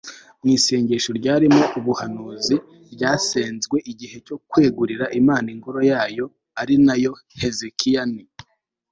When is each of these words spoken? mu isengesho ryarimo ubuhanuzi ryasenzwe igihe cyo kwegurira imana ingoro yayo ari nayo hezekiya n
mu 0.39 0.47
isengesho 0.57 1.09
ryarimo 1.19 1.63
ubuhanuzi 1.79 2.55
ryasenzwe 2.93 3.77
igihe 3.91 4.17
cyo 4.25 4.35
kwegurira 4.49 5.05
imana 5.19 5.47
ingoro 5.55 5.79
yayo 5.91 6.25
ari 6.61 6.75
nayo 6.85 7.11
hezekiya 7.39 8.03
n 8.11 8.13